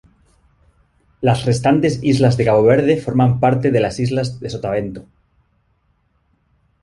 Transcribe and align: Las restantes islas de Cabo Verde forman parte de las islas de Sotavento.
Las 1.21 1.45
restantes 1.45 2.03
islas 2.03 2.35
de 2.35 2.45
Cabo 2.45 2.63
Verde 2.63 2.97
forman 2.99 3.39
parte 3.39 3.69
de 3.69 3.79
las 3.79 3.99
islas 3.99 4.39
de 4.39 4.49
Sotavento. 4.49 5.05